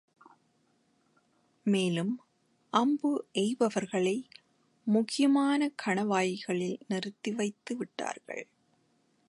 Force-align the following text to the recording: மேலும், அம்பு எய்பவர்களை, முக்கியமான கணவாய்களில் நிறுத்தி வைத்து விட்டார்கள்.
மேலும், 1.65 2.13
அம்பு 2.73 3.11
எய்பவர்களை, 3.33 4.15
முக்கியமான 4.87 5.71
கணவாய்களில் 5.85 6.79
நிறுத்தி 6.87 7.31
வைத்து 7.31 7.77
விட்டார்கள். 7.77 8.43